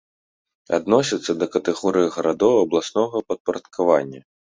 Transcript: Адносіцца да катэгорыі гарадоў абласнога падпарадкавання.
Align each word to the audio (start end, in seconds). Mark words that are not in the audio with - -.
Адносіцца 0.77 1.31
да 1.41 1.45
катэгорыі 1.55 2.09
гарадоў 2.15 2.55
абласнога 2.63 3.21
падпарадкавання. 3.29 4.21